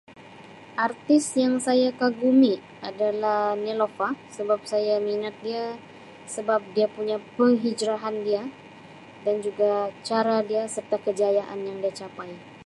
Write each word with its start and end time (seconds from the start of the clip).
Artis 0.87 1.25
yang 1.43 1.55
saya 1.67 1.89
kagumi 2.01 2.53
adalah 2.89 3.41
Neelofa 3.63 4.09
sebab 4.35 4.59
saya 4.71 4.95
minat 5.07 5.35
dia 5.45 5.65
sebab 6.35 6.57
dia 6.75 6.87
punya 6.95 7.17
penghijraan 7.37 8.15
dia 8.27 8.43
dan 9.25 9.35
juga 9.45 9.71
cara 10.07 10.37
dia 10.49 10.63
serta 10.75 10.95
kejayaan 11.05 11.59
yang 11.69 11.77
dia 11.85 11.93
capai. 11.99 12.29